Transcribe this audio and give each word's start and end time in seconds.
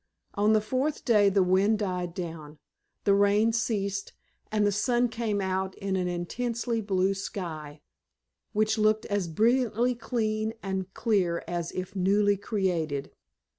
On 0.33 0.53
the 0.53 0.61
fourth 0.61 1.05
day 1.05 1.29
the 1.29 1.43
wind 1.43 1.77
died 1.77 2.15
down, 2.15 2.57
the 3.03 3.13
rain 3.13 3.53
ceased, 3.53 4.13
and 4.51 4.65
the 4.65 4.71
sun 4.71 5.09
came 5.09 5.39
out 5.39 5.75
in 5.75 5.95
an 5.95 6.07
intensely 6.07 6.81
blue 6.81 7.13
sky, 7.13 7.81
which 8.51 8.79
looked 8.79 9.05
as 9.05 9.27
brilliantly 9.27 9.93
clean 9.93 10.55
and 10.63 10.91
clear 10.95 11.43
as 11.47 11.71
if 11.73 11.95
newly 11.95 12.35
created. 12.35 13.11